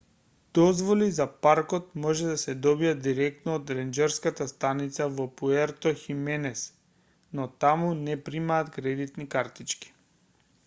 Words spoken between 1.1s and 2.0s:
за паркот